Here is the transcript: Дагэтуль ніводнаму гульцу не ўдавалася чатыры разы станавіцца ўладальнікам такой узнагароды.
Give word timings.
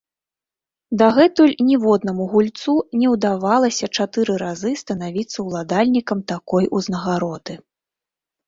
Дагэтуль 1.01 1.51
ніводнаму 1.67 2.23
гульцу 2.31 2.73
не 3.01 3.07
ўдавалася 3.13 3.91
чатыры 3.97 4.33
разы 4.45 4.71
станавіцца 4.83 5.37
ўладальнікам 5.51 6.19
такой 6.33 6.63
узнагароды. 6.81 7.53